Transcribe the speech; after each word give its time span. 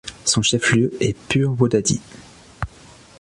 Son 0.25 0.41
chef-lieu 0.41 0.91
est 0.99 1.15
Purwodadi. 1.15 2.01